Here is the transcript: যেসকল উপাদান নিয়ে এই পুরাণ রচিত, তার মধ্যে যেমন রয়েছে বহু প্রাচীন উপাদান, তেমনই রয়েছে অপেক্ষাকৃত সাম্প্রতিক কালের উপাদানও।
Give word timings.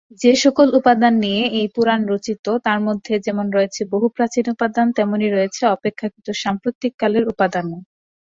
যেসকল 0.21 0.67
উপাদান 0.79 1.13
নিয়ে 1.23 1.43
এই 1.59 1.67
পুরাণ 1.75 2.01
রচিত, 2.11 2.45
তার 2.65 2.79
মধ্যে 2.87 3.13
যেমন 3.25 3.45
রয়েছে 3.49 3.81
বহু 3.93 4.07
প্রাচীন 4.15 4.45
উপাদান, 4.53 4.87
তেমনই 4.97 5.29
রয়েছে 5.29 5.61
অপেক্ষাকৃত 5.75 6.27
সাম্প্রতিক 6.43 6.91
কালের 7.01 7.25
উপাদানও। 7.27 7.77